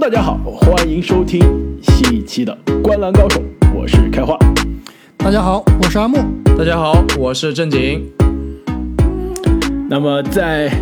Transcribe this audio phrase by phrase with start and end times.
[0.00, 1.40] 大家好，欢迎收听
[1.82, 3.40] 新一期的《观澜高手》，
[3.74, 4.38] 我是开花。
[5.16, 6.18] 大家好，我是阿木。
[6.56, 8.08] 大家好，我是正经。
[9.90, 10.72] 那么，在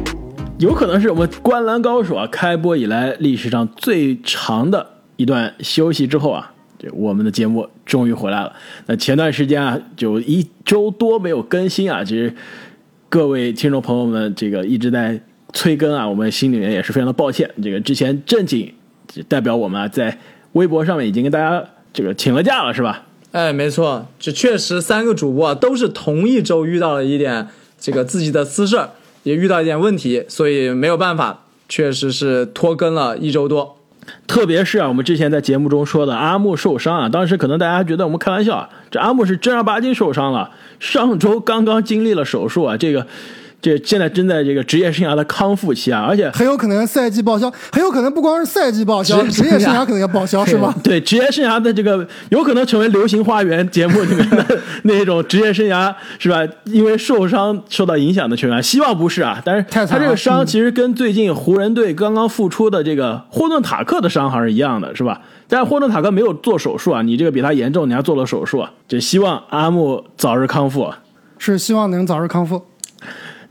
[0.59, 8.53] 有可能是我们《观澜高手》啊开播以来历史上最长的一段休息之后啊，这我们的节目终于回来了。
[8.85, 12.35] 那前段时间啊，就一周多没有更新啊，其实
[13.09, 15.19] 各位听众朋友们，这个一直在
[15.55, 17.51] 催更啊，我们心里面也是非常的抱歉。
[17.63, 18.71] 这个之前正经
[19.29, 20.19] 代表我们啊，在
[20.53, 23.03] 微博上面已经跟大家这个请了假了，是吧？
[23.33, 27.49] 哎，没错，这确实三个主播啊都是同一周遇到了一点
[27.79, 28.91] 这个自己的私事儿，
[29.25, 33.77] 也遇到一点问题，所以没有办法，确实是拖更了一周多。
[34.27, 43.07] 特别是啊，我们之前在节目中说的阿木受伤啊，当时可能大家觉得我们开玩笑啊，这阿木是正儿八经受伤了，上周刚刚经历了手术啊，这个。
[43.63, 50.73] 这现在正在这个职业生涯的康复期啊，而且很有可能赛季报销，很有可能不光是赛季报销，职业生涯可能要报销，是吗？
[50.85, 56.47] 对，职业生涯的这个有可能成为《流行花园》节目里面的 那种职业生涯，是吧？
[56.65, 59.43] 因为受伤受到影响的球员，希望不是啊。
[59.45, 65.21] 但是他这个伤其实跟最近湖人队刚刚复出的这个霍顿塔克的伤还是一样的，是吧？
[65.49, 70.93] 但是霍顿塔克没有做手术啊，你这个比他严重，你还做了手术啊，就希望阿木早日康复。
[71.39, 72.65] 是希望能早日康复。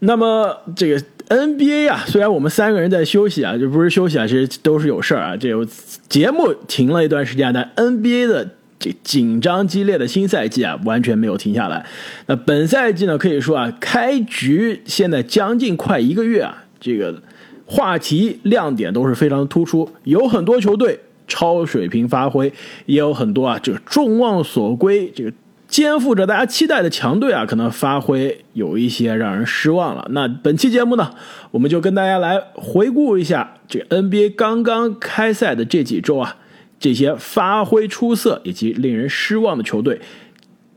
[0.05, 5.35] 那么这个 NBA 啊，虽然我们三个人在休息啊，就不是休息啊，其实都是有事儿啊。
[5.35, 5.67] 这个
[6.07, 11.85] 节目停了一段时间，但 NBA 的这紧张激烈的新赛季啊，完全没有停下来。
[12.27, 17.21] 那本赛季呢，可以说啊，开局现在将近快一个月啊，这个
[17.65, 22.53] 话题亮点都是非常突出，有很多球队超水平发挥，
[22.85, 25.33] 也有很多啊，这个众望所归，这个。
[25.75, 30.07] 肩负着大家期待的强队啊，可能发挥有一些让人失望了。
[30.11, 31.11] 那本期节目呢，
[31.51, 36.37] 我们就跟大家来回顾一下这 NBA 刚刚开赛的这几周啊，
[36.79, 39.99] 这些发挥出色以及令人失望的球队，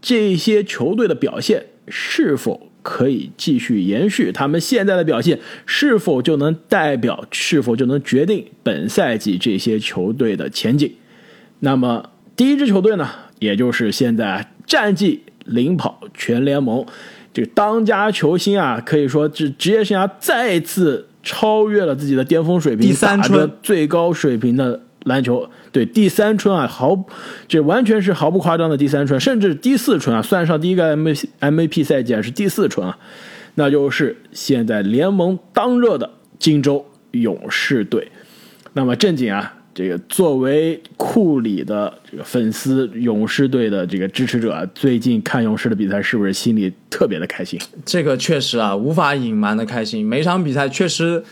[0.02, 4.32] 这些球队的表现是否可以继续延续？
[4.32, 10.92] 他们现在的表现是否就能代表，是否就能决定本赛季这些球队的前景？
[11.60, 13.08] 那么第一支球队呢，
[13.38, 14.50] 也就是现在。
[14.68, 16.84] 战绩领跑全联盟，
[17.32, 27.02] 这个当家球星啊，可以说是职业生涯再次超越了自己的巅峰水平，第三春最高水平的篮球，对第三春啊，毫
[27.48, 31.08] 这完全是毫不夸张的第三春，甚至第四春啊，算上第一个 M
[31.40, 32.98] M A P 赛季是第四春啊，
[33.54, 38.12] 那就是现在联盟当热的金州勇士队。
[38.74, 39.54] 那么正经啊。
[39.78, 47.60] 这个作为库里的这个粉丝，勇士队的这个支持者，最近看勇士的比赛，是不是心里特别的开心？
[47.84, 50.04] 这个确实啊，无法隐瞒的开心。
[50.04, 51.22] 每场比赛确实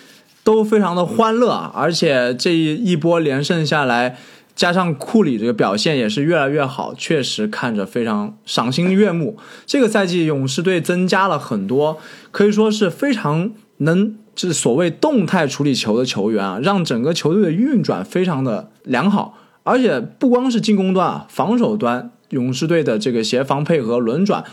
[0.45, 4.17] 都非常的欢乐啊，而且这一波连胜下来，
[4.55, 9.37] 加上库里这个表现也是越来越好，确实看着非常赏心悦目。
[9.67, 11.99] 这个赛季勇士队增加了很多，
[12.31, 14.15] 可以说是非常能。
[14.37, 24.45] 这所谓动态处理球的球员啊，让整个球队的运转非常的良好，而且不光是进攻端啊，防守端，勇士队的这个协防配合、轮转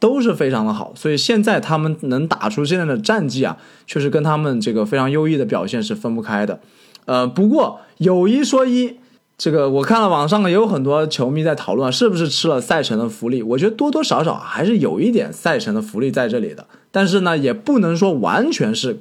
[0.00, 3.56] 都是非常的好，所以现在他们能打出现在的战绩啊，
[3.86, 6.58] 确实跟他们这个非常优异的表现是分不开的。
[7.04, 8.96] 呃，不过有一说一，
[9.36, 13.40] 这个我看了网上也有很多球迷在讨论，是不是吃了赛程的福利？
[13.44, 18.98] 我觉得多多少少还是有一点赛程的福利在这里的，但是呢，也不能说完全是。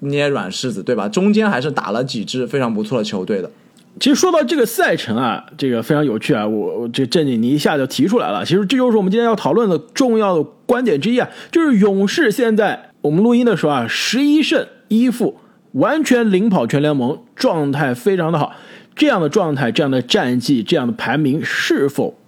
[0.00, 1.08] 捏软柿子，对吧？
[1.08, 3.50] 中间还是打了几支非常不错的球队的。
[3.98, 6.46] 其实说到这个赛程啊，这个非常有趣啊。
[6.46, 8.44] 我我这正经你一下就提出来了。
[8.44, 15.38] 其实这就是我们今天要讨论的重要的观点之一啊，就是勇士现在我们录音的时候啊，十一胜一负，
[15.72, 18.54] 完全领跑全联盟，状态非常的好。
[18.94, 22.18] 这样的状态、这样的战绩、这样的排名是否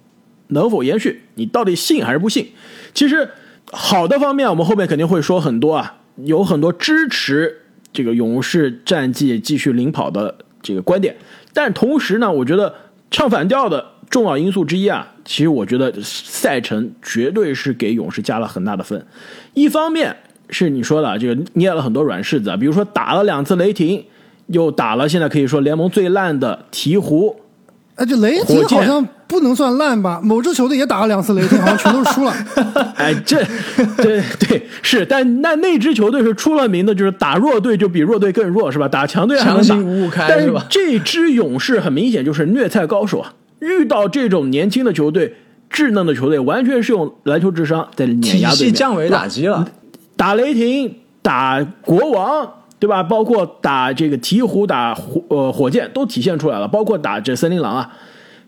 [0.47, 1.21] 能否延续？
[1.35, 2.47] 你到底信还是不信？
[2.95, 3.29] 其实
[3.71, 5.97] 好的方面，我们后面肯定会说很多啊。
[6.25, 7.58] 有很多支持
[7.91, 11.15] 这个勇士战绩继续领跑的这个观点，
[11.53, 12.73] 但同时呢，我觉得
[13.09, 19.05] 唱反调的重要因素之一啊，其实我觉得赛程绝对是给勇士加了很大的分。
[19.53, 20.15] 一方面
[20.49, 24.03] 是你说的这个捏了很多软柿子，比如说打了两次雷霆，
[24.47, 27.35] 又打了现在可以说联盟最烂的鹈鹕。
[27.99, 30.21] 哎，这雷霆好像不能算烂吧？
[30.23, 32.33] 某支球队也打了两次雷霆，好像全都是输了。
[32.95, 33.43] 哎，这，
[33.97, 38.87] 对对是，但那那支球队是出了名的，就是打弱队就比弱队更弱，是吧？
[38.87, 39.75] 打强队还能打。
[39.75, 43.33] 五五开，但是这支勇士很明显就是虐菜高手啊！
[43.59, 45.35] 遇到这种年轻的球队、
[45.69, 48.73] 稚嫩的球队，完全是用篮球智商在碾压对面。
[48.73, 49.67] 降维打击了，
[50.15, 52.49] 打雷霆、打国王，
[52.79, 53.03] 对吧？
[53.03, 57.91] 包括打这个鹈鹕、打火呃火箭都体现出来了，包括打这森林狼啊，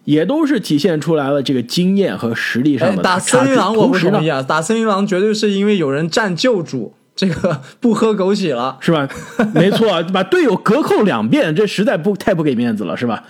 [0.06, 9.08] 也都是体现出来了这个经验和实力上的打森林狼我不同意啊，打森林狼绝对是因为有人占救主，这个 不喝枸杞了，是吧？
[9.54, 13.24] 没错，把队友隔扣两遍，这实在不太不给面子了，是吧？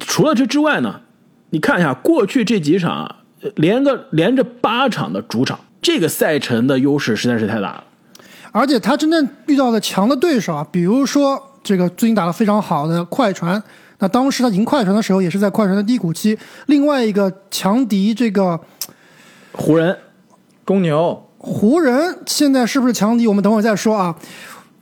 [0.00, 1.00] 除了这之外呢，
[1.50, 3.16] 你看一下过去这几场，
[3.56, 7.84] 连个连着八场的主场，这个赛程的优势实在是太大了。
[8.58, 13.62] 而且他真正遇到的强的对手啊，比如说这个最近打得非常好的快船，
[14.00, 16.36] 那当时他赢快船的时候也是在快船的低谷期。
[16.66, 18.58] 另外一个强敌这个
[19.52, 19.96] 湖人、
[20.64, 23.28] 公牛、湖人现在是不是强敌？
[23.28, 24.16] 我们等会儿再说啊。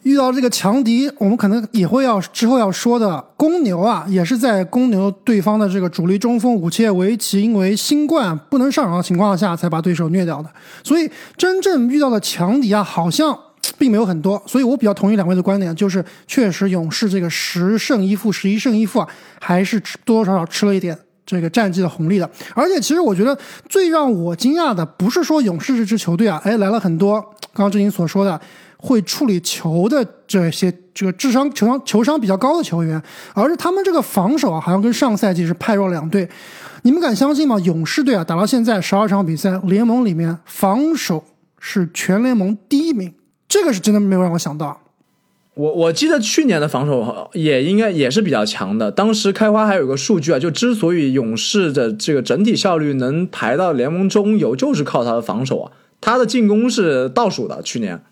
[0.05, 10.49] 遇到这个强敌，我们可能也会要之后要说的公牛啊，也是在公牛对方的这个主力中锋武切维奇因为新冠不能上场的情况下，才把对手虐掉的。
[10.85, 13.37] 所以真正遇到的强敌啊，好像
[13.79, 14.43] 并没有很多。
[14.47, 19.09] 所以我比较同意两位的观点，就是确实勇士这个十胜一负、十一胜一负啊，
[19.41, 22.31] 还是多多少少吃了一点这个战绩的红利的。
[22.55, 23.37] 而且其实我觉得
[23.69, 27.21] 最让我惊讶的，不是说勇士这支球队啊，哎来了很多
[27.53, 28.41] 刚刚志宁所说的。
[28.79, 33.03] 会处理球的这些这个智商球商球商比较高的球员，
[33.33, 36.29] 而是他们这个防守啊，好像跟上赛季是判若两队。
[36.83, 37.59] 你们敢相信吗？
[37.61, 41.25] 勇士队啊，打到现在十二场比赛，联盟里面防守
[41.59, 43.13] 是全联盟第一名，
[43.59, 44.83] 这个是真的没有让我想到。
[45.55, 48.93] 我我记得去年的防守也应该也是比较强的。
[48.93, 55.73] 当时开花还有个数据啊，就之所以勇士的这个整体效率能排到联盟中游，就是靠他的防守啊，
[56.03, 58.03] 他的进攻是倒数的，去年。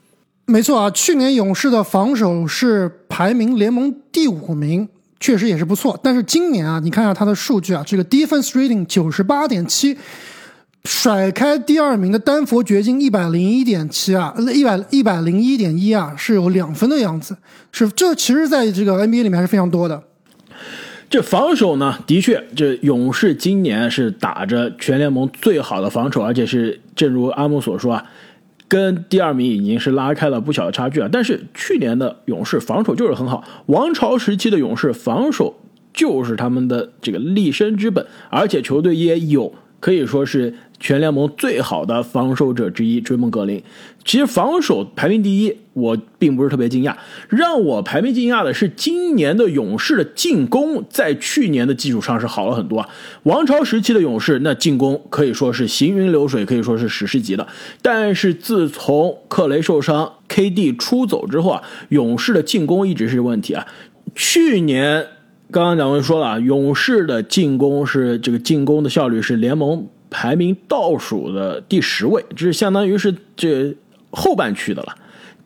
[0.47, 4.89] 没错啊，去年勇士的防守是排名联盟第五名，
[5.21, 6.01] 确实也是不错。
[6.03, 9.99] 但是今年啊，你看一下他的数据啊，这个 defense rating 九十八点七，
[10.85, 17.37] 甩开第二名的丹佛掘金一百零一点七啊，一百一百零一点一啊，是有两分的样子。
[17.73, 20.03] 是这其实在这个 NBA 里面还是非常多的。
[21.09, 28.05] 这防守呢，的确，这勇士今年是打着全联盟最好的防守，而且是正如阿木所说啊。
[28.67, 31.09] 跟第二名已经是拉开了不小的差距啊！
[31.13, 35.55] 但是去年的勇士防守就是很好，王朝时期的勇士防守
[35.93, 39.53] 就是他们的这个立身之本，而且球队也有
[39.85, 40.55] 可以说是。
[40.81, 43.63] 全联盟最好的防守者之一，追梦格林。
[44.05, 46.95] 其实防守排名第一，我并不是特别惊讶。
[47.31, 52.87] 让我排名惊讶的是，今年的勇士的进攻在去年的基础上是好了很多。
[53.23, 57.47] 王朝时期的勇士，那进攻可以说是行云流水，可以说是史诗级的。
[57.81, 63.67] 但是自从克雷受伤，KD 出走之后啊，勇士的进攻一直是问题啊。
[64.15, 65.07] 去年
[65.55, 69.87] 刚刚两位说了，勇士的进攻是这个进攻的效率是联盟。
[70.11, 73.77] 排名倒数的第十位，这是相当于是这
[74.11, 74.97] 后半区的了。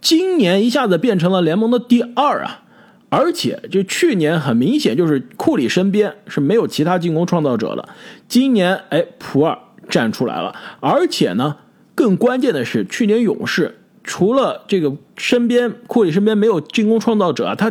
[0.00, 2.62] 今年一下子变成了联盟的第二啊！
[3.10, 7.86] 而且就去年很明显就是库里身边是没有其他进攻创造者的，
[8.26, 9.58] 今年哎普尔
[9.90, 11.56] 站出来了，而且呢
[11.94, 17.70] 更关键的是去年勇士除了这个身边库里身边没有进攻创造者啊，他。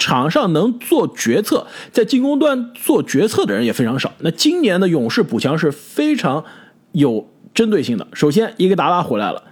[0.00, 4.10] 场上能做决策，在进攻端做决策的人也非常少。
[4.20, 6.42] 那今年的勇士补强是非常
[6.92, 8.06] 有针对性的。
[8.14, 9.42] 首先，伊戈达拉回来了，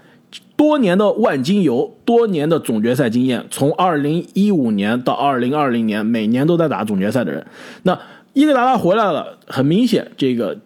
[0.56, 7.46] 多年的万金油，多年的总决赛经验，从2015年到2020年，每年都在打总决赛的人。
[7.82, 8.00] 那
[8.32, 10.58] 伊戈达拉回来了，很明显，这个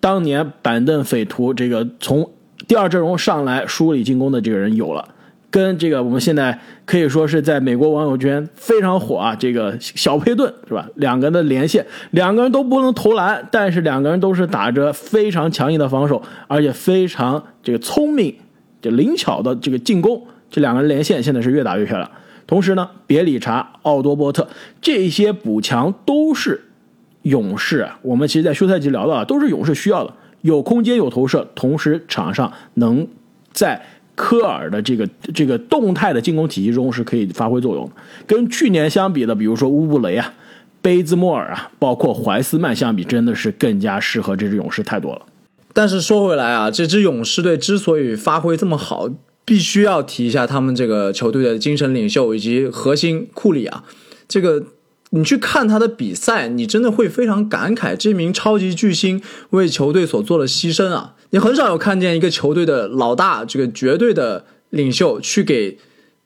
[0.00, 2.28] 当年板凳匪徒，这个从
[2.66, 5.08] 第二阵容上来梳理进攻的这个人有了。
[5.50, 10.88] 跟这个我们现在可以说是在美国网友圈非常火啊，这个小佩顿是吧？
[10.94, 18.32] 两个人的连线，两个人都不能投篮，但是两个人都是打着非常强硬的防守，而且非常这个聪明、
[18.80, 20.24] 这灵巧的这个进攻。
[20.48, 22.08] 这两个人连线现在是越打越漂亮。
[22.46, 24.46] 同时呢，别理查、奥多波特
[24.80, 26.68] 这些补强都是
[27.22, 27.88] 勇士。
[28.02, 33.08] 我们其实，在休赛期聊到啊，都是勇士需要的，有空间、有投射，同时场上能
[33.52, 33.82] 在。
[34.22, 37.92] 科尔的这个这个动态的进攻体系中是可以发挥作用的。
[38.26, 40.34] 跟去年相比的，比如说乌布雷啊、
[40.82, 45.22] 贝兹莫尔啊，包括怀斯曼相比，真的是更加适合这支勇士太多了。
[45.72, 49.08] 但是说回来啊，这支勇士队之所以发挥这么好，
[49.46, 53.84] 必须要提一下他们这个球队的精神领袖以及核心库里啊。
[54.28, 54.64] 这个
[55.08, 61.14] 你去看他的比赛，你真的会非常感慨这名超级巨星为球队所做的牺牲啊。
[61.30, 65.78] 你很少有看见一个球队的老大，这个绝对的领袖去给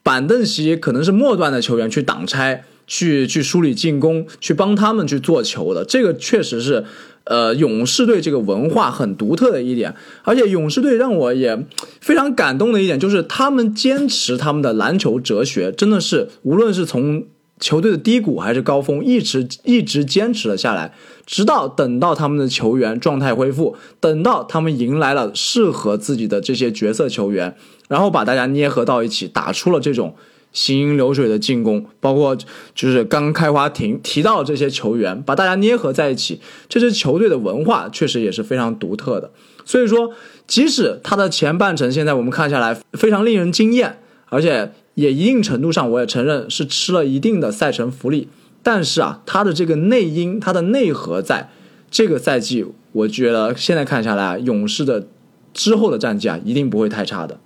[0.02, 5.84] 板凳席可能是末端的球员去挡拆，去去梳理进攻，去帮他们去做球的。
[5.84, 6.84] 这个确实是
[7.24, 9.94] 呃，勇士队这个文化很独特的一点，
[10.24, 11.66] 而且勇士队让我也
[12.00, 17.24] 非常感动的一点，就是他们坚持他们的篮球哲学，真的是无论是从
[17.64, 20.92] 球队的低谷还是高峰，一直一直坚持了下来，
[21.24, 27.56] 直到等到他们的球员状态恢复，等到他们迎来了适合自己的这些角色球员，
[27.88, 30.14] 然后把大家捏合到一起，打出了这种。
[30.52, 32.36] 行云流水的进攻，包括
[32.76, 39.32] 就是刚开花提提到这些球员，把大家捏合在一起，这支球队的文化确实也是非常独特的。
[39.64, 40.12] 所以说，
[40.46, 48.28] 即使他的前半程现在我们看下来非常令人惊艳，而且也一定程度上我也承认是吃了一定的赛程福利，
[48.62, 51.50] 但是啊，他的这个内因，他的内核在
[51.90, 55.06] 这个赛季，我觉得现在看下来啊，勇士的
[55.52, 57.38] 之后的战绩啊，一定不会太差的。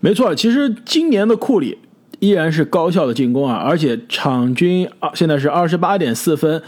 [0.00, 1.78] 没错，其实今年的库里。
[2.20, 6.62] 依然是高效的进攻啊，而且场均二现在是二十八点四分，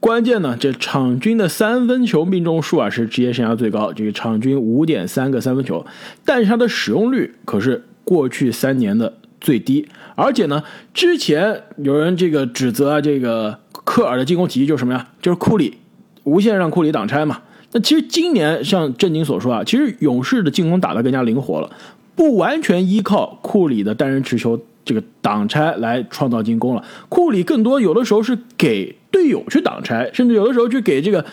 [0.00, 5.84] 关键呢，这场均的三分球命中数啊是职业生涯最高，这个场均五点三个三分球，
[6.24, 10.62] 但是它的使用率可是过去三年的最低，而且呢，
[10.94, 15.08] 之前有人这个指责啊这个科尔的进攻体系就是什么呀？
[15.20, 15.78] 就是库里
[16.24, 17.42] 无限让库里挡拆嘛。
[17.72, 21.70] 那其实今年像正经所说啊，其实勇士的进攻打得更加灵活了，
[22.14, 24.60] 不完全依靠库里的单人持球。
[24.86, 31.24] 这个挡拆来创造进攻了，库里更多有的时候是给队友去挡拆，甚至有的时候去给这个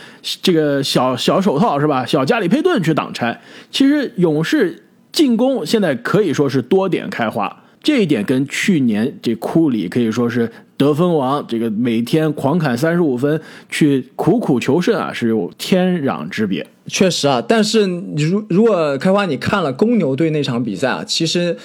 [0.41, 2.03] 这个小小手套是吧？
[2.03, 3.39] 小加里佩顿去挡拆。
[3.69, 16.65] 其实勇士进攻现在可以说是多点开花，这一点跟去年这库里可以说是得分王，这个每天狂砍三十五分去苦苦求胜啊，是有天壤之别。
[16.87, 17.85] 确实啊，但是
[18.17, 21.55] 如如果开花你看了公牛队那场比赛啊，其实。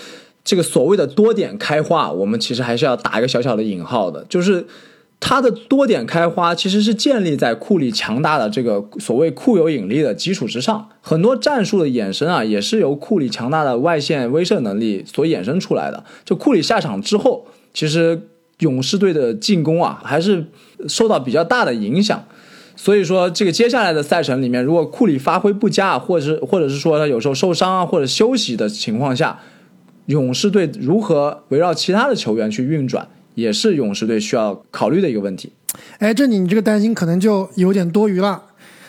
[0.44, 4.64] 这个所谓的多点开花，我们其实还是要打一个小小的引号的，就是
[5.20, 16.04] 它的多点开花其实是建立在库里强大的这个所谓库有引力的基础之上，很多战术的衍生啊，也是由库里强大的外线威慑能力所衍生出来的。
[16.24, 18.28] 就库里下场之后，其实
[18.60, 20.46] 勇士队的进攻啊，还是
[20.88, 22.24] 受到比较大的影响。
[22.76, 29.40] 所以说，这个接下来的赛程里面，如果库里发挥不佳，或者是或者是说他有时候受伤啊，或者休息的情况下。
[30.06, 33.06] 勇士队如何围绕其他的球员去运转，
[33.38, 35.52] 也是勇士队需要考虑的一个问题。
[35.98, 38.42] 哎，这你你这个担心可能就有点多余了。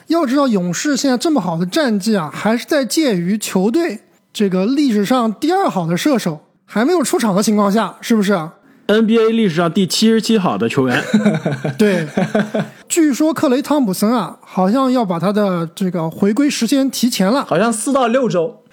[0.07, 3.99] 要知道，勇士现在这么好的战绩啊，还是在介于球队
[4.33, 8.33] 这个历史上第二好的射手还没有出场的情况下，是不是
[8.87, 10.99] ？NBA 历史上第七十七好的球员。
[11.77, 12.07] 对，
[12.87, 18.63] 据说克雷汤普森啊，好像要把他的这个回归时间提前了，好像四到六周。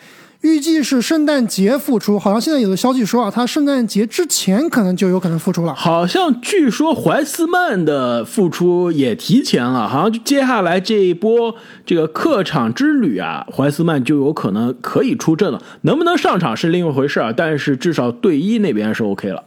[0.43, 5.75] 预计是圣诞节复出，好像现在有的消息说啊，他圣诞节之前可能就有可能复出了。
[5.75, 15.61] 好像据说怀斯曼的复出也提前了，好像接下来这一波这个客场之旅啊，怀斯曼就有可能可以出阵了。
[15.83, 19.43] 能不能上场是另一回事啊，但是至少队医那边是 OK 了。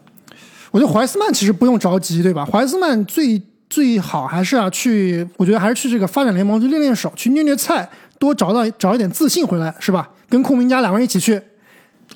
[0.71, 2.45] 我觉得怀斯曼其实不用着急，对吧？
[2.45, 7.89] 怀斯曼最最好还是啊去，我觉得还是去这个发展联盟去练练手，去虐虐菜，
[8.19, 10.09] 多找到找一点自信回来，是吧？
[10.29, 11.41] 跟库明加两个人一起去。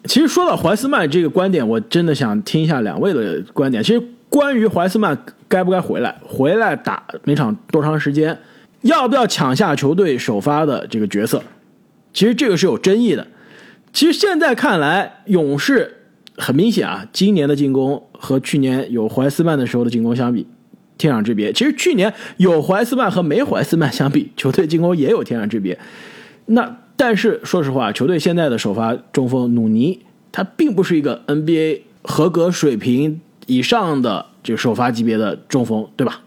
[0.06, 3.82] 其实说到怀斯曼这个观点，我真的想听一下两位的观点。
[3.82, 5.18] 其实关于怀斯曼
[5.48, 8.38] 该不该回来，回来打每场多长时间，
[8.82, 11.42] 要不要抢下球队首发的这个角色，
[12.12, 13.26] 其实这个是有争议的。
[13.94, 15.96] 其实现在看来，勇士
[16.38, 20.48] 很明显啊，今年的进攻和去年有怀斯曼的时候的进攻相比，
[20.98, 21.52] 天壤之别。
[21.54, 25.80] 其实去年有怀斯曼和没怀斯曼相比，球队进攻也有天壤之别。
[26.48, 26.78] 那。
[26.96, 30.00] 但是说实话，球队现在的首发中锋努尼，
[30.32, 36.22] 他并不是一个 NBA 合格水平以上的这个首发级别的中锋，对吧？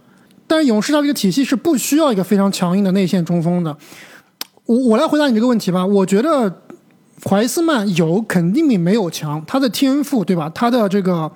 [0.49, 3.78] 但是勇士他这个体系是不需要一个非常强硬的内线中锋的。
[4.64, 5.87] 我我来回答你这个问题吧。
[5.87, 6.62] 我觉得
[7.25, 10.50] 怀斯曼有肯定比没有强，他的天赋对吧？
[10.52, 11.30] 他的这个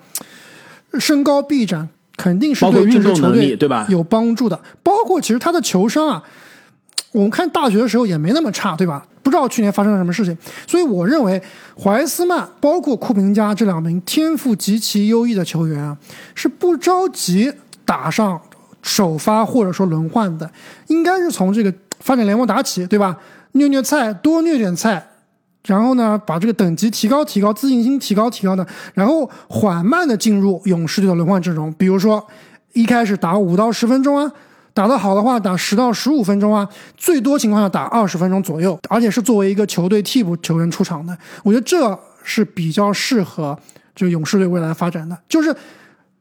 [0.99, 1.87] 身高臂展
[2.21, 4.59] 肯定是对这支球队对吧有帮助的。
[4.83, 6.23] 包括其实他的球商啊。
[7.13, 9.05] 我们看大学的时候也没那么差，对吧？
[9.21, 11.41] 不知道去年发生了什么事情，所以我认为
[11.77, 15.97] 怀斯曼包括库明加这两名天赋极其优异的球员啊，
[16.35, 17.51] 是不着急
[17.83, 18.39] 打上
[18.81, 20.49] 首发或者说轮换的，
[20.87, 23.17] 应该是从这个发展联盟打起，对吧？
[23.51, 25.05] 虐虐菜，多虐点菜，
[25.65, 32.25] 然后呢，把这个等级提高提高，自信心提高提高的，然后缓慢的进入勇士队的轮换阵容，比如说
[32.73, 34.31] 一开始打五到十分钟啊。
[34.73, 36.65] 打得好的话，打十到十五分钟啊，
[36.95, 41.15] 最多情况下打二十分钟左右，而且是作为一个球队替补球员出场的。
[41.43, 43.59] 我觉得这是比较适合
[43.93, 45.17] 这个勇士队未来发展的。
[45.27, 45.53] 就是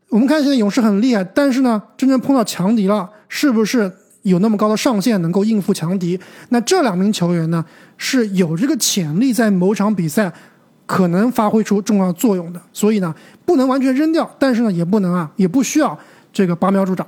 [0.08, 3.88] 我们看现在勇士很厉害，但是呢，真正碰到强敌了，是不是
[4.22, 6.18] 有那么高的上限能够应付强敌。
[6.50, 7.64] 那这两名球员呢，
[7.96, 10.32] 是有这个潜力在某场比赛
[10.86, 15.98] 可能发挥出重要作用的，所以呢，不能完全扔掉，但是呢，也不能啊，也不需要
[16.32, 17.06] 这个拔苗助长。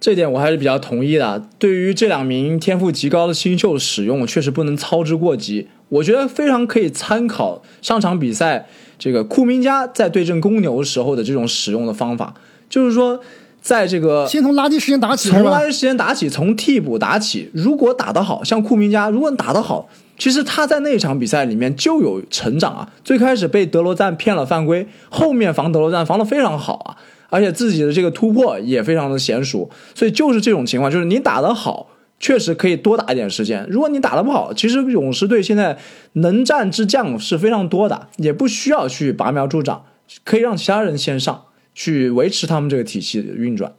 [0.00, 1.46] 这点我还是比较同意的。
[1.58, 5.68] 对于这两名天赋极高的新秀使用，确实不能操之过急。
[5.90, 8.66] 我觉得非常可以参考上场比赛
[8.98, 12.32] 这个库明加在对阵公牛时候的这种使用的方法，
[12.70, 13.20] 就是说，
[13.60, 17.50] 在这个先从垃圾时间打起，从垃圾时间打起，从替补打起。
[17.52, 19.88] 如果打得好，像库明加，如果打得好，
[20.18, 22.88] 其实他在那场比赛里面就有成长啊。
[23.04, 26.96] 最开始被德罗赞骗了犯规，后面防德罗赞防得非常好啊。
[27.28, 31.86] 而且自己的这个突破也非常的娴熟，所以就是这种情况，就是你打得好，
[32.18, 35.78] 确实可以多打一点时间；如果你打得不好，其实勇士队现在
[36.14, 39.84] 能战之将是非常多的，也不需要去拔苗助长，
[40.24, 41.44] 可以让其他人先上
[41.80, 43.72] 去维持他们这个体系的运转。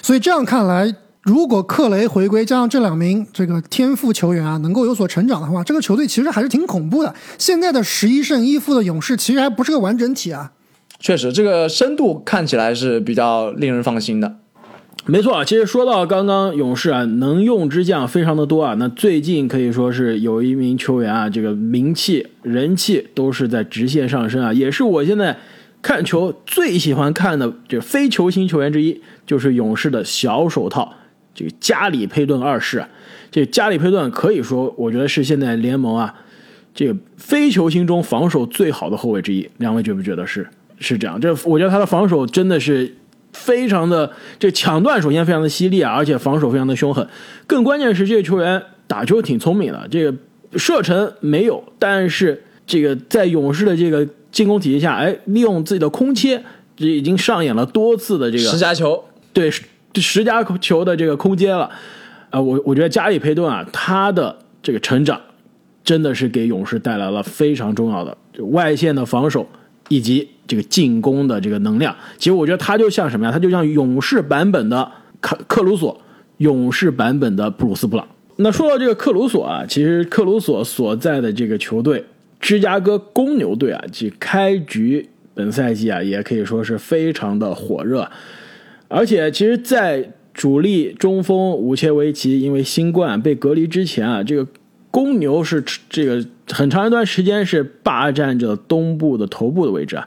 [0.00, 7.14] 所以这样看来，如果克雷回归，加上这两名这个天赋球员啊，能够有所成长的话，这个球队其实还是挺恐怖的。
[7.36, 10.52] 现在的十一胜一负的勇士，其实还不是个完整体啊。
[10.98, 14.36] 确实，这个深度看起来是比较令人放心的。
[15.04, 18.74] 没错啊，其实说到刚刚勇士啊，能用之将非常的多啊。
[18.78, 25.36] 那最近可以说是有一名球员啊，这个名气、人气都是在直线上升啊，也是我现在
[25.84, 30.94] 看球最喜欢看的这非球星球员之一，就是勇士的小手套，
[31.34, 32.82] 这个加里佩顿二世。
[33.30, 36.14] 这个加里佩顿可以说，我觉得是现在联盟啊，
[36.74, 39.46] 这个非球星中防守最好的后卫之一。
[39.58, 40.48] 两位觉不觉得是？
[40.78, 42.90] 是这样，这我觉得他的防守真的是
[43.34, 47.06] 非常的，这抢断首先非常的犀利啊，而且防守非常的凶狠。
[47.46, 50.14] 更关键是这个球员打球挺聪明的，这个
[50.56, 56.42] 射程没有，但是这个在勇士的这个进攻体系下，哎，利用自己的空切，
[56.76, 59.50] 这已经上演了多次的这个十佳球，对
[59.94, 61.70] 十佳球的这个空接了。
[62.28, 65.18] 啊，我我觉得加里佩顿啊，他的这个成长
[65.82, 68.14] 真的是给勇士带来了非常重要的
[68.50, 69.48] 外线的防守
[69.88, 70.28] 以及。
[70.46, 73.32] 这个进攻的这个能量，其实我觉得他就像什么呀？
[73.32, 75.98] 他就像勇士版本的克克鲁索，
[76.36, 78.06] 勇士版本的布鲁斯布朗。
[78.36, 82.04] 那说到这个克鲁索啊，其实克鲁索所在的这个球队
[82.44, 88.10] 芝加哥公牛队啊，即开局本赛季啊也可以说是非常的火热，
[88.86, 94.46] 而且其实，在主力中锋武切维奇因为新冠被隔离之前啊，这个
[94.90, 100.06] 公牛是这个很长一段时间是霸占着东部的头部的位置啊。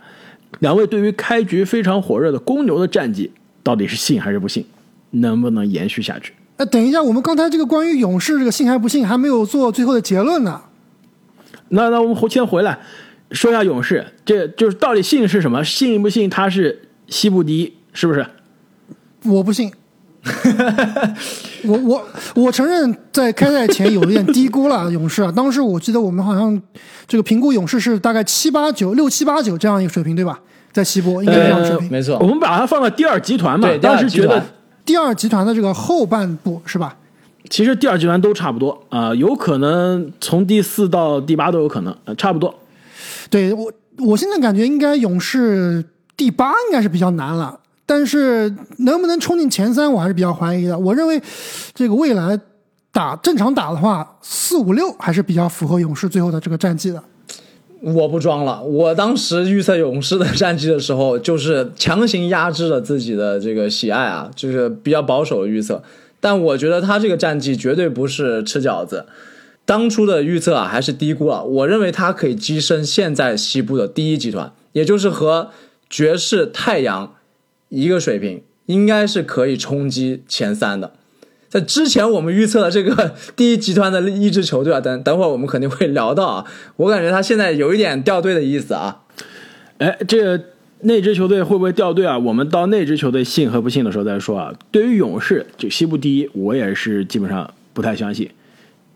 [0.59, 3.31] 两位对于开局非常火热的公牛的战绩，
[3.63, 4.63] 到底是信还是不信？
[5.09, 6.33] 能不能延续下去？
[6.57, 10.61] 那，等一下，我们刚才这个关于勇士这个信还不信，还没有做最后的结论呢。
[11.69, 12.77] 那那我们先回来
[13.31, 15.63] 说一下勇士，这就是到底信是什么？
[15.63, 17.73] 信不信他是西部第一？
[17.93, 18.25] 是不是？
[19.23, 19.71] 我不信。
[21.63, 25.31] 我我我承认，在开赛前有一点低估了勇士啊。
[25.31, 26.61] 当时我记得我们好像
[27.07, 30.39] 这个评估勇士是大概七八九六七八九这样一个水平，对吧？
[30.73, 32.17] 在西部应该这样水平，没错。
[32.19, 34.43] 我们把它放到第二集团嘛，当时觉得
[34.85, 36.95] 第二集团的这个后半部是吧？
[37.49, 42.53] 其实第二集团都差不多啊，有可能从第四到第八都有可能，差不多。
[43.29, 45.83] 对我，我现在感觉应该勇士
[46.15, 47.59] 第八应该是比较难了。
[47.89, 50.77] 但是能不能冲进前三，我还是比较怀疑的。
[50.77, 51.21] 我认为，
[51.73, 52.37] 这个未来
[52.91, 57.01] 打正常打的话，四五六还是比较符合勇士最后的这个战绩的。
[57.79, 65.81] 我不装了，我当时预测勇士的战绩的时候，就是强行压制了自己的这个喜爱啊，就是比较保守的预测。
[66.27, 69.05] 但我觉得他这个战绩绝对不是吃饺子，
[69.63, 71.45] 当初的预测啊还是低估了。
[71.45, 75.51] 我认为他可以跻身现在西部的第一集团，也就是和
[75.89, 77.13] 爵士、太阳。
[77.69, 80.91] 一个水平应该是可以冲击前三的，
[81.47, 89.03] 在之前我们预测的这个第一集团的一支球队啊，等等会儿我们肯定会聊到啊，我感觉他现在有一点掉队的意思啊。
[89.77, 90.43] 哎，这个
[90.81, 92.17] 那支球队会不会掉队啊？
[92.17, 94.53] 我们到那支球队信和不信的时候再说啊。
[94.71, 98.29] 对于勇士，就西部第一，我也是基本上不太相信。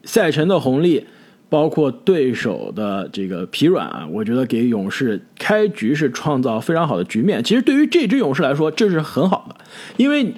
[0.03, 1.05] 赛程的红利。
[1.51, 7.43] 包括对手的这个疲软啊，我觉得给勇士开局是创造非常好的局面。
[7.43, 9.55] 其实对于这支勇士来说，这是很好的，
[9.97, 10.33] 因为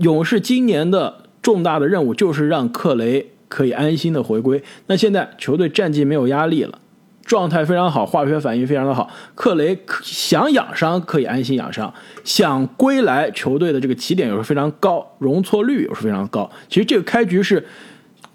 [0.00, 4.62] 勇士今年的重大的任务就是让克雷可以安心的回归。
[4.86, 6.78] 那现在球队战绩没有压力了，
[7.24, 16.50] 状态非常好，化学反应非常的好，克雷想养伤可以安心养伤，想归来，球队的这个起点又是非常高，容错率又是非常高。
[16.68, 17.66] 其实这个开局是。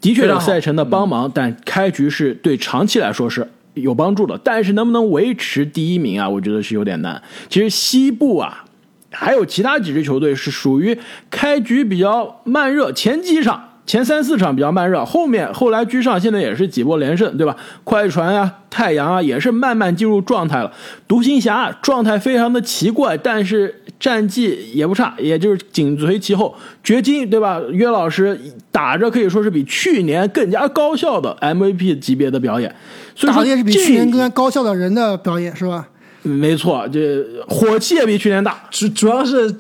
[0.02, 4.40] 的确有赛程的帮忙，但开局是对长期来说是有帮助的。
[4.42, 6.30] 但是能不能维持第一名啊？
[6.30, 7.22] 我觉得是有点难。
[7.50, 8.64] 其实西部啊，
[9.12, 10.98] 还有其他几支球队是属于
[11.30, 17.56] 开局比较慢热，前几场前三四场比较慢热，后面后来居上，现在也是几波连胜，对吧？
[17.84, 20.72] 快船啊，太阳啊，也是慢慢进入状态了。
[21.08, 26.56] 独行侠状态非常的奇怪，但是战绩也不差，也就是紧随其后。
[26.84, 27.60] 掘金，对吧？
[27.72, 28.40] 约老师
[28.72, 32.72] 打着可以说是比去年更加高效的 MVP 级别的表演，
[33.16, 35.88] 所以说打的也是比去年更加高效的人的表演，是吧？
[36.22, 38.62] 没错，这火气也比去年大。
[38.70, 39.52] 主主要是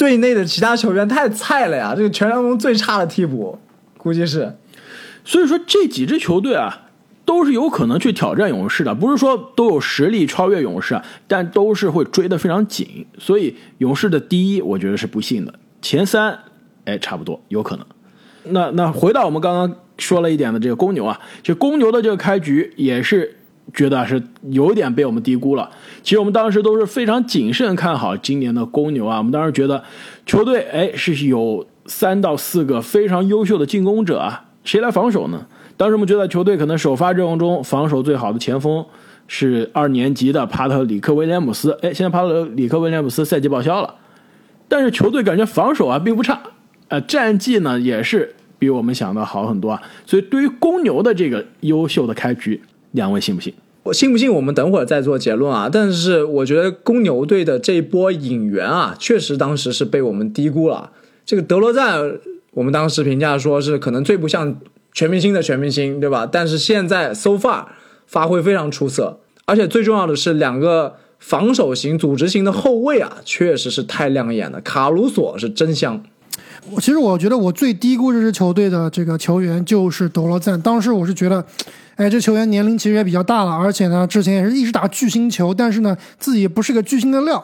[0.00, 3.58] 队内的其他球员太菜了呀，这个全联盟最差的替补，
[3.98, 4.56] 估计是。
[5.26, 6.88] 所以说这几支球队啊，
[7.26, 13.06] 都是有可能去挑战勇士的，不是说都有实力超越勇士，但都是会追得非常紧。
[13.18, 16.38] 所以勇士的第一，我觉得是不幸的，前三，
[16.86, 17.84] 哎，差不多有可能。
[18.44, 23.36] 那那回到我们刚刚说了一点的这个公牛啊，就公牛的这个开局也是
[23.72, 25.70] 觉得是有点被我们低估了。
[26.02, 29.82] 其实我们当时都是非常谨慎看好今年的公牛啊，我们当时觉得
[30.26, 35.46] 球队哎是有三到四个非常优秀的进攻者啊，谁来防守呢？
[35.76, 38.84] 当时我们觉得球队可能首发阵容中防守最好的前锋
[39.26, 43.94] 是二年级的帕特里克威廉姆斯，哎，现在帕特里克威廉姆斯赛季报销了，
[44.68, 46.38] 但是球队感觉防守啊并不差，
[46.88, 52.60] 呃，战绩呢也是比我们想的好很多啊，所以对于公牛的这个优秀的开局，
[52.92, 53.54] 两位信不信？
[53.84, 54.32] 我信不信？
[54.32, 55.68] 我们等会儿再做结论啊。
[55.72, 60.90] 但是我觉得公牛队的这一波引援啊，确实当时是被我们低估了。
[61.24, 62.18] 这个德罗赞，
[62.52, 64.60] 我们当时评价说是可能最不像
[64.92, 66.26] 全明星的全明星，对吧？
[66.26, 67.64] 但是现在 so far
[68.06, 74.60] 发挥非常出色，而且最重要的是两个防守型、组织型的后卫啊，确实是太亮眼了。
[74.60, 76.02] 卡鲁索是真香。
[76.68, 80.60] 我其实我觉得我最低估这支球队的这个球员就是德罗赞。
[80.60, 81.44] 当时我是觉得，
[81.96, 87.42] 哎，这球员年龄其实也比较大了，而且呢，之前也是一直打巨星球，但是呢，自己也不是个巨星的料，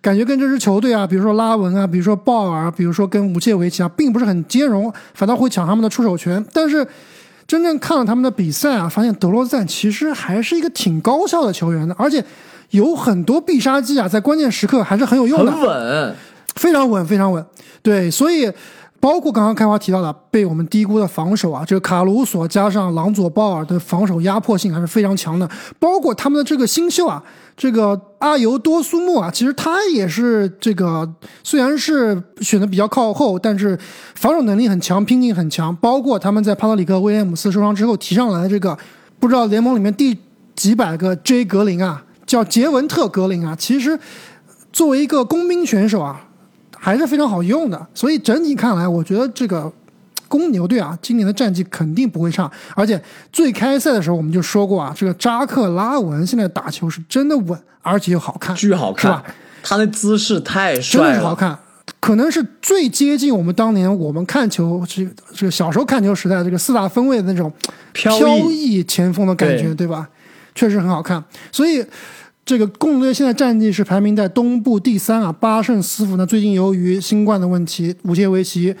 [0.00, 6.44] 感觉跟这支球队啊，比如说拉文啊，比如说鲍尔，比如说跟武切维奇啊，并不是很兼容，反倒会抢他们的出手权。
[6.52, 6.86] 但是
[7.46, 12.24] 真正看了他们的比赛啊，发现德罗赞其实还是一个挺高效的球员的，而且
[12.70, 15.52] 有很多必杀技啊，在关键时刻还是很有用的。
[15.52, 16.16] 很稳，
[16.56, 17.44] 非常稳，非常稳。
[17.82, 18.50] 对，所以
[18.98, 25.48] 包括刚刚开花提到的被我们低估的防守啊，这个卡鲁索加上朗佐鲍尔的防守压迫性还是非常强的。
[25.78, 27.22] 包括他们的这个新秀啊，
[27.56, 31.08] 这个阿尤多苏木啊，其实他也是这个
[31.44, 33.78] 虽然是选的比较靠后，但是
[34.14, 35.74] 防守能力很强，拼劲很强。
[35.76, 38.76] 包括他们在帕特里克威廉姆斯受伤之后提上来的这个，
[39.20, 40.18] 不知道联盟里面第
[40.56, 43.96] 几百个 J 格林啊，叫杰文特格林啊，其实
[44.72, 46.22] 作为一个工兵选手啊。
[46.78, 49.72] 还是非常好用的，所以整体看来，我觉得这个
[50.28, 52.50] 公牛队啊，今年的战绩肯定不会差。
[52.74, 53.00] 而且
[53.32, 59.24] 最开赛的时候我们就说过啊，这个扎克拉文现在打球是真的稳，而且又好看，巨好看是吧？
[59.62, 61.58] 他那姿势太帅真的是好看，
[61.98, 67.52] 可能是最接近我们当年我们看球这个这个小时候看球时代这个四大分位的那种
[67.92, 68.18] 飘
[68.50, 70.08] 逸前锋的感觉，对对吧？
[70.54, 71.84] 确实很好看，所以。
[72.46, 76.24] 这个公牛队现在战绩是排名在东部第三啊，八胜四负呢。
[76.24, 78.72] 最近由于新冠的问题，武切维奇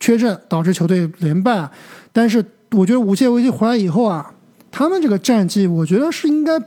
[0.00, 1.70] 缺阵，导致球队连败。
[2.12, 4.34] 但是我觉得武切维奇回来以后啊，
[4.72, 6.60] 他们这个战绩，我觉得是应该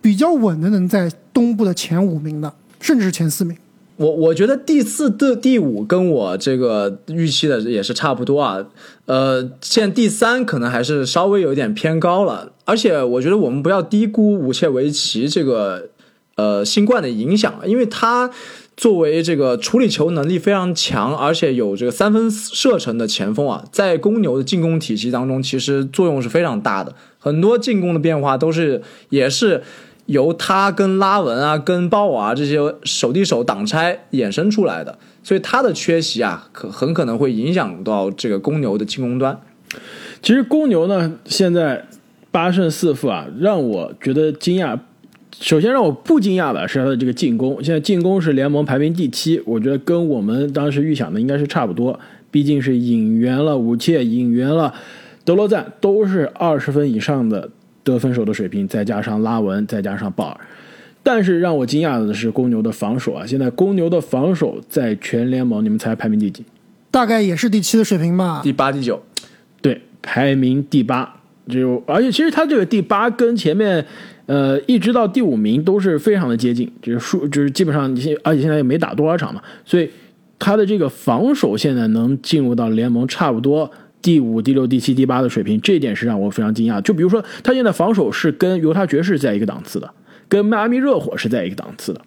[0.00, 3.56] 比较稳的，能在东部的前五名的，甚至是前四名。
[3.96, 8.58] 我我觉得第四、第第五跟我这个预期的也是差不多啊。
[9.04, 15.90] 呃，现在第三可能还是稍微有点偏高了，而且我觉得我们不要低估武切维奇这个
[16.36, 18.30] 呃新冠的影响，因为他
[18.76, 29.62] 作为这个处理球能力非常强，而且有这个三分射程的前锋啊，在公牛的进攻体系当中，其实作用是非常大的，很多进攻的变化都是也是。
[30.06, 39.40] 由他跟拉文啊、跟鲍尔啊这些手递手挡拆衍生出来的，所以他的缺席啊，可很可能会影响到这个公牛的进攻端。
[40.20, 41.86] 其实公牛呢，现在
[42.32, 44.76] 八胜四负啊，让我觉得惊讶。
[45.40, 51.98] 首先让我不惊讶的是他的这个进攻，现在进攻是联盟排名第七，我觉得跟我们当时预想的应该是差不多。
[52.30, 54.72] 毕竟是引援了武切，引援了
[55.24, 57.50] 德罗赞，都是二十分以上的
[57.82, 60.40] 得分手的水平，再加上拉文，再加上鲍尔。
[61.02, 63.26] 但是让我惊讶的是公牛的防守啊！
[63.26, 66.44] 现在公牛的防守在全联盟，你们猜排名第几？
[66.90, 68.40] 大概也是第七的水平吧。
[68.42, 69.02] 第八、第九，
[69.60, 71.21] 对，排名第八。
[71.52, 73.84] 就而且其实他这个第八跟前面，
[74.26, 79.90] 呃，一直到第五名都是非常的接近，就是数就是基本上你现而且现在也没打多少场嘛，所以
[80.38, 86.80] 他的这个防守现在能进入到联盟差不多第五、第六、第七、第八的水平，这一点是让我非常惊讶。
[86.80, 89.88] 就比如说他现在防守是跟犹他爵士在一个档次的，
[90.28, 92.00] 跟迈阿密热火是在一个档次的，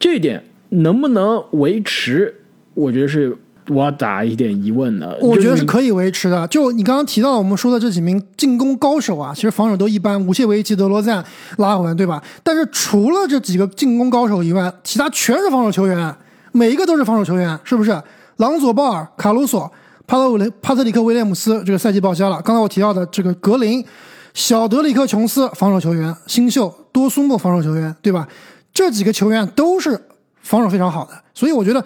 [0.00, 2.34] 这一点能不能维持，
[2.74, 3.36] 我觉得是
[3.68, 5.14] 我打一点疑问呢。
[5.20, 6.46] 我觉得是可以维持的。
[6.48, 11.24] 就你刚刚提到我们说的这几名进攻高手啊，其实防守都一般，武切维奇、德罗赞、
[11.58, 12.22] 拉文，对吧？
[12.42, 16.14] 但是除了这几个进攻高手以外，其他全是防守球员，
[16.52, 18.02] 每一个都是防守球员，是不是？
[18.36, 19.70] 朗佐鲍尔、卡鲁索、
[20.06, 22.40] 帕特维帕特里克威廉姆斯这个赛季报销了。
[22.42, 23.84] 刚才我提到的这个格林、
[24.32, 28.26] 小德里克琼斯防守球员，新秀多苏莫防守球员，对吧？
[28.72, 30.00] 这几个球员都是
[30.40, 31.84] 防守非常好的，所以我觉得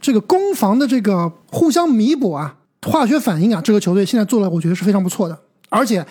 [0.00, 2.54] 这个攻防的这个互相弥补啊，
[2.86, 5.38] 化学反应啊，这个球队现在做的我觉得是非常不错的。
[5.68, 6.04] 而且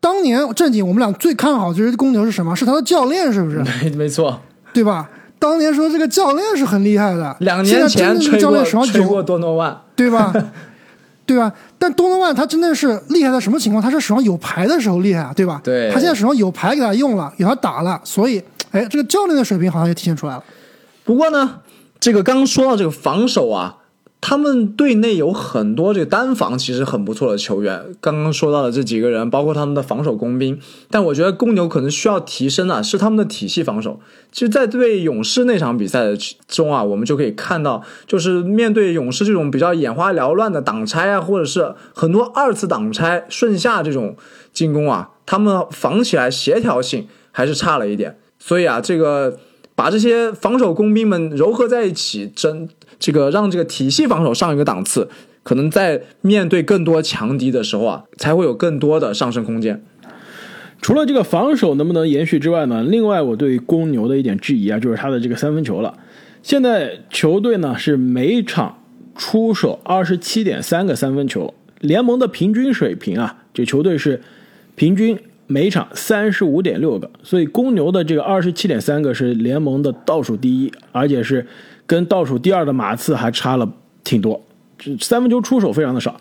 [0.00, 2.54] 当年正经我们俩最看好这支公牛是什么？
[2.54, 3.62] 是他的教练，是不是？
[3.82, 4.40] 没没错，
[4.72, 5.10] 对吧？
[5.38, 10.32] 当年说这个教练是很厉害的，两年现在真的这个前吹过教练手上吹过有，多诺万，对吧？
[11.26, 11.52] 对吧？
[11.78, 13.82] 但多诺万他真的是厉害在什么情况？
[13.82, 15.60] 他是手上有牌的时候厉害啊，对吧？
[15.64, 20.44] 对他现在手上有牌给他用了，给他打了，所以哎，这个教练的水平好像也体现出来了。
[21.02, 21.58] 不过呢，
[22.04, 23.78] 这个刚说到这个防守啊，
[24.20, 27.94] 他们队内有很多这个单防其实很不错的球员。
[27.98, 33.98] 刚刚说到的这几个人，包括他们的防守工兵，但我觉得公牛可能需要提升啊，是他们的体系防守。
[34.30, 36.14] 其实，在对勇士那场比赛
[36.46, 44.14] 中啊，我们就可以看到，就是面对勇士这种比较眼花缭乱的挡拆啊，或者是很多二次挡拆顺下这种
[44.52, 48.18] 进攻啊，他们防起来协调性还是差了一点。
[48.38, 49.38] 所以啊，这个
[49.74, 55.08] 把这些防守工兵们糅合在一起，真这个让这个体系防守上一个档次，
[55.42, 59.84] 可能在面对更多强敌的时候啊，才会有更多的上升空间。
[60.80, 65.94] 除了这个防守能不能延续之外呢，另外我对公牛的一点质疑啊，就是他的这个三分球了。
[66.42, 68.78] 现在球队呢是每场
[69.16, 74.20] 出手二十七点三个三分球，联盟的平均水平啊，这球队是
[74.74, 81.46] 平均每场三十五点六个，所以公牛的这个二十七点三个是联盟的倒数第一，而且是
[81.86, 83.70] 跟倒数第二的马刺还差了
[84.02, 84.42] 挺多，
[84.78, 86.18] 这三分球出手非常的少。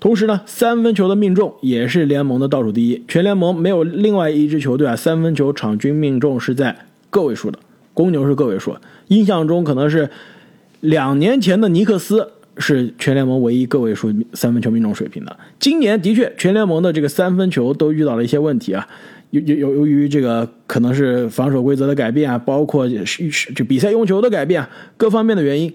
[0.00, 6.76] 同时呢，三分球的命中也是联盟的倒数第一，全联盟没有另外一支球队啊，三分球场均命中是在
[7.08, 7.58] 个位数的，
[7.94, 8.76] 公牛是个位数。
[9.08, 10.10] 印象中可能是
[10.80, 15.36] 两年前的尼克斯是全联盟唯一个位数三分球命中水平的。
[15.58, 18.86] 今年的确，全联盟的这个三分球都遇到了一些问题啊，
[19.30, 25.72] 由由由由于这个可能是防守规则的改变啊，包括是是就比赛用球的改变啊，各方面的原因。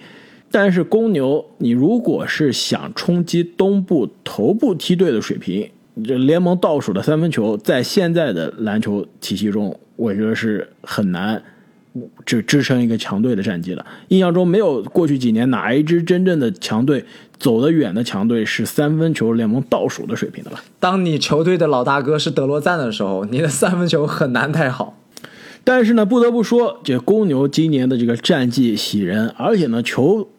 [0.49, 5.69] 但是公牛，你如果是想冲击东部头部梯队的水平，
[6.05, 11.43] 这联盟倒数的三分球，在现在的篮球体系中，我觉得是很难
[12.25, 13.85] 支支撑一个强队的战绩了。
[14.09, 17.05] 印象中没有过去几年哪一支真正的强队
[17.37, 20.59] 走得远的强队是三分球联盟倒数的水平的了。
[20.79, 24.97] 当你球队的老大哥是德罗赞的时候，你的三分球很难太好。
[25.63, 30.29] 但是呢，不得不说，这公牛今年的这个战绩喜人，而且呢，球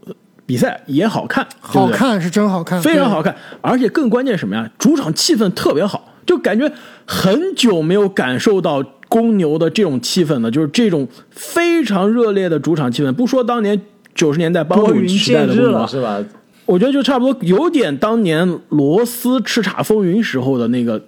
[0.47, 4.71] 比赛也好看，对不对好看是真好看，非常好看，而且更关键是什么呀？
[4.79, 6.73] 主场气氛特别好，就感觉
[7.05, 13.13] 很久没有感受到公牛的这种气氛呢，就是这种非常热烈的主场气氛。
[13.13, 13.81] 不说当年
[14.15, 16.25] 九十年代邦拨云鲁时代的公牛是吧？
[16.67, 21.03] 我觉得就差不多有点当年罗斯叱咤风云时候的那个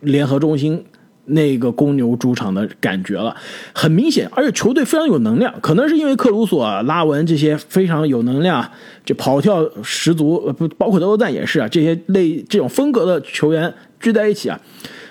[0.00, 0.84] 联合中心
[1.26, 3.34] 那个公牛主场的感觉了，
[3.72, 8.68] 很明显，而且球队非常有能量，可能是因为克鲁索、啊、拉文这些非常有能量，
[9.04, 14.60] 这跑跳十足，呃不包括德罗赞也是啊，这些类这种风格的球员聚在一起啊。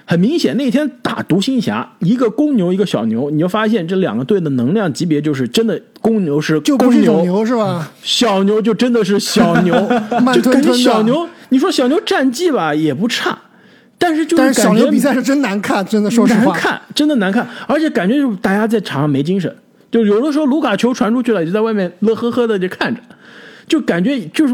[0.06, 7.90] 很明显，那天打独行侠，一个公牛，一个小牛，你就发现这两个队的能量级别就是真的，公牛是公就不是一种牛是吧？
[8.02, 9.74] 小牛就真的是小牛，
[10.22, 13.38] 慢 就感觉吞吞的小牛，你说小牛战绩吧也不差，
[13.98, 16.52] 但是就是但是小感觉牛比赛是真难看，真的说实话。
[16.52, 19.56] 难看，真的难看，而且感觉就是大家在场上没精神，
[19.90, 23.02] 就有的时候卢卡球传出去了，就在外面乐呵呵的就看着，
[23.68, 24.54] 就感觉就是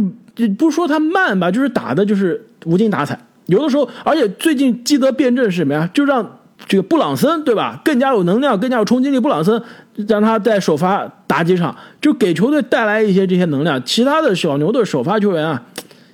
[0.58, 3.20] 不是说他慢吧，就是打的就是无精打采。
[3.50, 5.90] 有的时候，而且最近基德变阵是什么呀？
[5.94, 9.20] 就让这个布朗森对吧，更加有能量，更加有冲击力。
[9.20, 9.62] 布朗森
[10.08, 13.84] 让他在首发打几场，就给球队带来一些这些能量。
[13.84, 15.64] 其他的小牛队首发球员啊，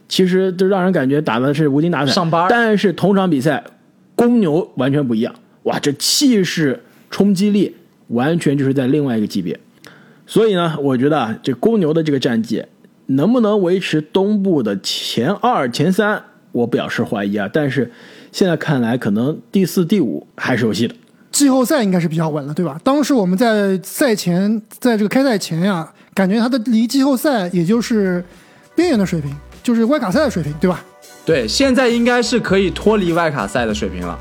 [0.08, 2.12] 其实就让人感觉打的是无精打采。
[2.12, 3.64] 上班但是同场比赛，
[4.16, 5.36] 公牛完全不一样。
[5.64, 7.76] 哇，这气势、冲击力
[8.08, 9.60] 完全就是在另外一个级别。
[10.26, 12.64] 所以呢，我觉得啊，这公牛的这个战绩
[13.08, 16.24] 能不能维持东部的前二、前三，
[16.56, 17.50] 我表示怀疑啊。
[17.52, 17.92] 但是
[18.32, 20.96] 现在看来，可能第四、第五还是有戏的。
[21.32, 22.80] 季后赛应该是比较稳了，对吧？
[22.82, 28.24] 当时我们在赛前，在这个开赛前呀，感觉他的离季后赛也就是
[28.74, 30.82] 边缘的水平，就是外卡赛的水平，对吧？
[31.26, 34.18] 对，现在应该是可以脱离外卡赛的水平了。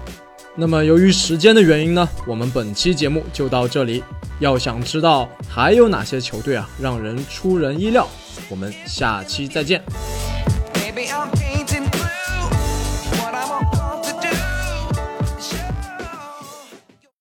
[0.56, 4.02] 那么由于时间的原因呢，我们本期节目就到这里。
[4.40, 8.08] 要想知道还有哪些球队啊让人出人意料，
[8.50, 9.82] 我我们下期再见。